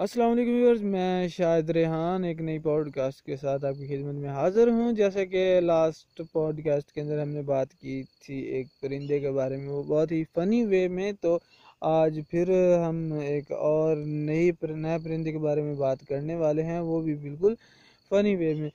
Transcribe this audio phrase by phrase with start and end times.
[0.00, 4.14] السلام علیکم ویورز، میں شاہد ریحان ایک نئی پوڈ کاسٹ کے ساتھ آپ کی خدمت
[4.14, 8.34] میں حاضر ہوں۔ جیسا کہ لاسٹ پوڈ کاسٹ کے اندر ہم نے بات کی تھی
[8.34, 11.38] ایک پرندے کے بارے میں، وہ بہت ہی فنی وے میں۔ تو
[11.80, 16.62] آج پھر ہم ایک اور نئی پر، نئے پرندے کے بارے میں بات کرنے والے
[16.62, 17.54] ہیں، وہ بھی بالکل
[18.10, 18.70] فنی وے میں۔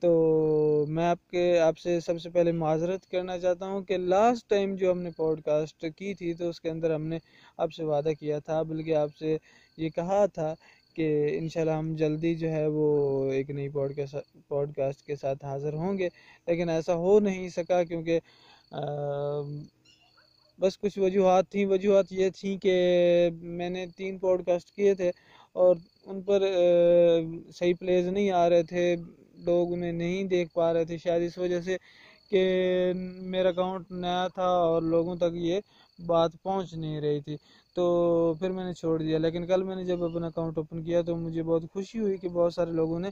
[0.00, 4.48] تو میں آپ کے، آپ سے سب سے پہلے معذرت کرنا چاہتا ہوں کہ لاسٹ
[4.50, 7.18] ٹائم جو ہم نے پوڈ کاسٹ کی تھی، تو اس کے اندر ہم نے
[7.56, 9.36] آپ سے وعدہ کیا تھا، بلکہ آپ سے
[9.76, 10.54] یہ کہا تھا
[11.00, 12.86] کہ انشاءاللہ ہم جلدی جو ہے وہ
[13.32, 13.94] ایک نئی پوڈ
[14.76, 16.08] کاسٹ کے ساتھ حاضر ہوں گے،
[16.48, 18.18] لیکن ایسا ہو نہیں سکا کیونکہ
[20.58, 22.74] بس کچھ وجوہات تھیں۔ وجوہات یہ تھیں کہ
[23.58, 25.10] میں نے تین پوڈ کاسٹ کیے تھے
[25.56, 25.76] اور
[26.06, 26.42] ان پر
[27.58, 28.94] صحیح پلیز نہیں آ رہے تھے۔
[29.46, 31.76] لوگ انہیں نہیں دیکھ پا رہے تھے، شاید اس وجہ سے
[32.32, 32.42] کہ
[33.32, 35.60] میرا اکاؤنٹ نیا تھا اور لوگوں تک یہ
[36.06, 37.36] بات پہنچ نہیں رہی تھی۔
[37.74, 37.84] تو
[38.38, 41.16] پھر میں نے چھوڑ دیا۔ لیکن کل میں نے جب اپنا اکاؤنٹ اوپن کیا تو
[41.16, 43.08] مجھے بہت خوشی ہوئی کہ بہت سارے لوگوں نے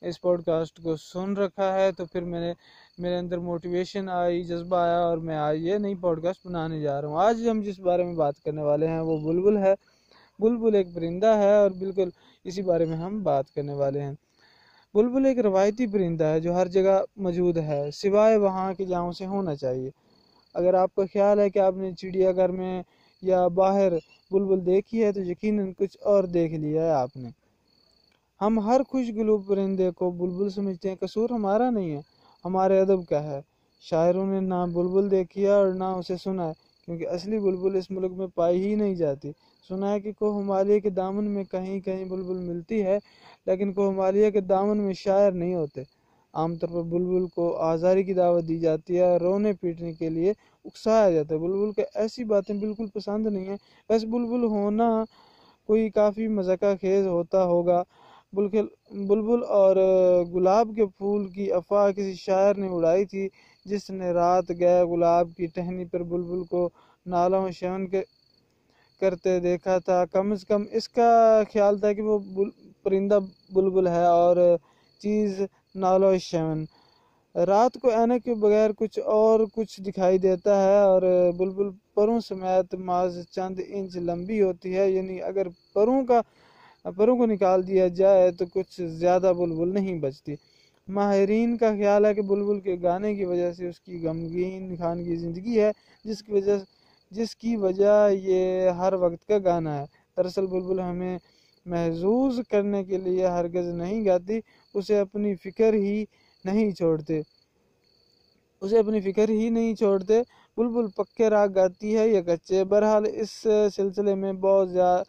[0.00, 2.52] اس پوڈ کاسٹ کو سن رکھا ہے۔ تو پھر میں نے،
[2.98, 7.00] میرے اندر موٹیویشن آئی، جذبہ آیا اور میں آج یہ نئی پوڈ کاسٹ بنانے جا
[7.00, 9.74] رہا ہوں۔ آج ہم جس بارے میں بات کرنے والے ہیں وہ بلبل ہے۔
[10.38, 12.08] بلبل ایک پرندہ ہے اور بالکل
[12.44, 14.12] اسی بارے میں ہم بات کرنے والے ہیں۔
[14.94, 19.26] بلبل ایک روایتی پرندہ ہے جو ہر جگہ موجود ہے، سوائے وہاں کے جہاں سے
[19.26, 19.90] ہونا چاہیے۔
[20.54, 22.82] اگر آپ کا خیال ہے کہ آپ نے چڑیا گھر میں
[23.22, 23.92] یا باہر
[24.30, 27.28] بلبل دیکھی ہے تو یقیناً کچھ اور دیکھ لیا ہے آپ نے۔
[28.40, 32.00] ہم ہر خوش گلو پرندے کو بلبل سمجھتے ہیں، قصور ہمارا نہیں ہے،
[32.44, 33.40] ہمارے ادب کا ہے۔
[33.80, 36.52] شاعروں نے نہ بلبل دیکھی ہے اور نہ اسے سنا ہے،
[36.84, 39.32] کیونکہ اصلی بلبل اس ملک میں پائی ہی نہیں جاتی۔
[39.68, 42.98] سنا ہے کہ کوہ ہمالیہ کے دامن میں کہیں کہیں بلبل ملتی ہے،
[43.46, 45.82] لیکن کوہ ہمالیہ کے دامن میں شاعر نہیں ہوتے۔
[46.34, 50.32] عام طور پر بلبل کو آزاری کی دعوت دی جاتی ہے، رونے پیٹنے کے لیے
[50.64, 53.56] اکسایا جاتا ہے۔ بلبل کے ایسی باتیں بالکل پسند نہیں ہیں۔
[53.88, 54.88] بس بلبل ہونا
[55.68, 57.82] کوئی کافی مذکہ خیز ہوتا ہوگا۔
[58.32, 59.76] بلبل اور
[60.34, 63.28] گلاب کے پھول کی افواہ کسی شاعر نے اڑائی تھی،
[63.66, 66.68] جس نے رات گئے گلاب کی ٹہنی پر بلبل کو
[67.06, 68.02] نالوں شون کے
[69.00, 71.10] کرتے دیکھا تھا۔ کم از کم اس کا
[71.52, 72.48] خیال تھا کہ وہ بل
[72.82, 73.18] پرندہ
[73.54, 74.36] بلبل ہے اور
[75.02, 75.40] چیز
[75.74, 76.64] نالو شون
[77.34, 81.02] رات کو آنے کے بغیر کچھ اور کچھ دکھائی دیتا ہے اور
[81.38, 86.20] بلبل پروں سمیت ماز چند انچ لمبی ہوتی ہے۔ یعنی اگر پروں کا،
[86.96, 90.34] پروں کو نکال دیا جائے تو کچھ زیادہ بلبل نہیں بچتی۔
[90.88, 95.16] ماہرین کا خیال ہے کہ بلبل کے گانے کی وجہ سے اس کی غمگین خانگی
[95.16, 95.70] زندگی ہے،
[96.04, 96.52] جس کی وجہ،
[97.10, 99.84] جس کی وجہ یہ ہر وقت کا گانا ہے۔
[100.16, 101.18] دراصل بلبل ہمیں
[101.66, 104.38] محظوظ کرنے کے لیے ہرگز نہیں گاتی،
[104.74, 106.04] اسے اپنی فکر ہی
[106.44, 107.20] نہیں چھوڑتے۔
[108.62, 110.20] اسے اپنی فکر ہی نہیں چھوڑتے۔
[110.56, 113.30] بلبل پکے راگ گاتی ہے یا کچے۔ برحال اس
[113.76, 115.02] سلسلے میں بہت زیادہ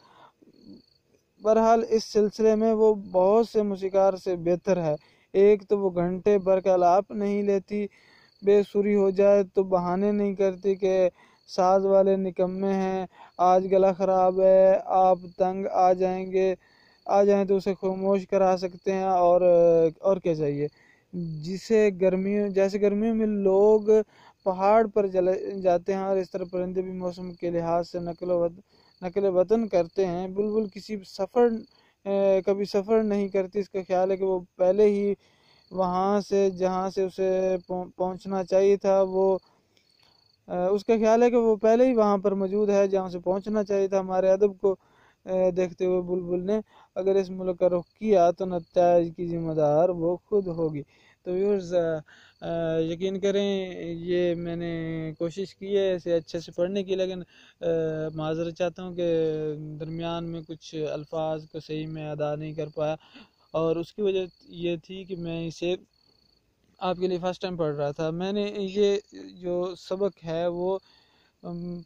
[1.42, 4.96] برحال اس سلسلے میں وہ بہت سے موسیقار سے بہتر ہے۔
[5.34, 7.86] ایک تو وہ گھنٹے بھر کا لاپ نہیں لیتی،
[8.42, 10.94] بے سری ہو جائے تو بہانے نہیں کرتی کہ
[11.50, 13.06] ساز والے نکمے ہیں۔
[13.50, 16.54] آج گلا خراب ہے، آپ تنگ آ جائیں گے۔
[17.06, 19.42] آ جائیں تو اسے خاموش کرا سکتے ہیں اور
[20.00, 20.68] اور کیا چاہیے؟
[21.46, 23.82] جسے گرمیوں، جیسے گرمیوں میں لوگ
[24.46, 28.32] پہاڑ پر جلے، جاتے ہیں اور اس طرح پرندے بھی موسم کے لحاظ سے نقل
[28.32, 28.48] و
[29.02, 31.48] نقل وطن کرتے ہیں۔ بلبل کسی سفر
[32.46, 35.14] کبھی سفر نہیں کرتی۔ اس کا خیال ہے کہ وہ پہلے ہی
[35.72, 37.30] وہاں سے، جہاں سے اسے
[37.68, 39.38] پہنچنا چاہیے تھا، وہ
[40.48, 43.64] اس کا خیال ہے کہ وہ پہلے ہی وہاں پر موجود ہے، جہاں سے پہنچنا
[43.64, 44.76] چاہیے تھا ہمارے ادب کو
[45.56, 46.60] دیکھتے ہوئے بلبل نے۔
[46.96, 50.82] اگر اس ملک کا رخ کیا تو نتائج کی ذمہ دار وہ خود ہوگی۔
[51.26, 51.74] تو ویورز
[52.92, 53.50] یقین کریں،
[54.10, 54.72] یہ میں نے
[55.20, 57.22] کوشش کی ہے اسے اچھے سے پڑھنے کی، لیکن
[58.16, 59.08] معذرت چاہتا ہوں کہ
[59.80, 62.96] درمیان میں کچھ الفاظ کو صحیح میں ادا نہیں کر پایا۔
[63.54, 64.26] اور اس کی وجہ
[64.62, 65.76] یہ تھی کہ میں اسے
[66.82, 68.98] آپ کے لیے فرسٹ ٹائم پڑھ رہا تھا۔ میں نے یہ
[69.42, 70.78] جو سبق ہے وہ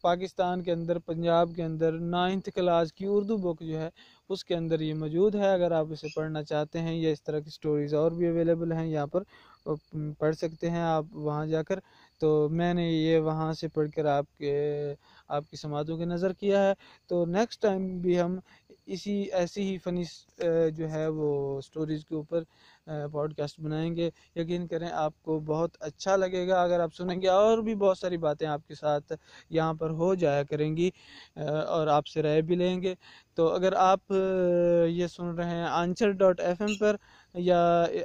[0.02, 3.90] پاکستان کے اندر، پنجاب کے اندر نائنتھ کلاس کی اردو بک جو ہے،
[4.30, 7.40] اس کے اندر یہ موجود ہے۔ اگر آپ اسے پڑھنا چاہتے ہیں یا اس طرح
[7.40, 9.24] کی سٹوریز اور بھی اویلیبل ہیں یہاں پر
[10.20, 11.80] پڑھ سکتے ہیں آپ وہاں جا کر۔
[12.22, 14.54] تو میں نے یہ وہاں سے پڑھ کر آپ کے،
[15.28, 16.74] آپ کی سماعتوں کی نظر کیا ہے۔
[17.08, 18.38] تو نیکسٹ ٹائم بھی ہم
[18.88, 20.04] اسی ایسی ہی فنی
[20.76, 21.30] جو ہے وہ
[21.62, 22.44] سٹوریز کے اوپر
[23.12, 27.22] پوڈ کاسٹ بنائیں گے۔ یقین کریں آپ کو بہت اچھا لگے گا۔ اگر آپ سنیں
[27.22, 29.14] گے اور بھی بہت ساری باتیں آپ کے ساتھ
[29.50, 30.90] یہاں پر ہو جایا کریں گی
[31.38, 32.94] اور آپ سے رائے بھی لیں گے۔
[33.38, 34.12] تو اگر آپ
[34.90, 36.96] یہ سن رہے ہیں آنچر ڈاٹ ایف ایم پر
[37.36, 37.60] یا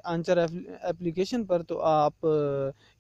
[0.05, 0.39] آنچر
[0.83, 2.27] اپلیکیشن پر تو آپ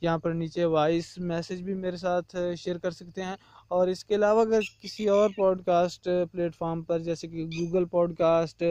[0.03, 3.37] یہاں پر نیچے وائس میسج بھی میرے ساتھ شیئر کر سکتے ہیں۔
[3.71, 7.85] اور اس کے علاوہ اگر کسی اور پوڈ کاسٹ پلیٹ فارم پر جیسے کہ گوگل
[7.87, 8.63] پوڈ کاسٹ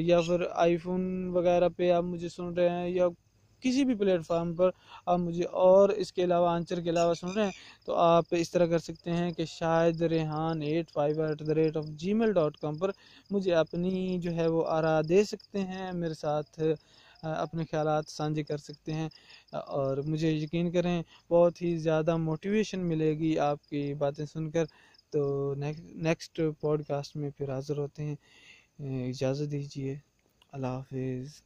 [0.00, 3.06] یا پھر آئی فون وغیرہ پہ آپ مجھے سن رہے ہیں یا
[3.62, 4.70] کسی بھی پلیٹ فارم پر
[5.06, 7.50] آپ مجھے اور اس کے علاوہ آنچر کے علاوہ سن رہے ہیں،
[7.86, 11.76] تو آپ اس طرح کر سکتے ہیں کہ شاید Rehan eight five at the rate
[11.76, 12.90] of Gmail dot com پر
[13.30, 16.60] مجھے اپنی جو ہے وہ آرا دے سکتے ہیں، میرے ساتھ
[17.22, 19.08] اپنے خیالات سانجھے کر سکتے ہیں۔
[19.52, 24.64] اور مجھے یقین کریں بہت ہی زیادہ موٹیویشن ملے گی آپ کی باتیں سن کر۔
[25.12, 25.20] تو
[25.56, 28.16] نیکسٹ پوڈ کاسٹ میں پھر حاضر ہوتے ہیں۔
[29.08, 29.94] اجازت دیجیے
[30.52, 31.40] اللہ حافظ۔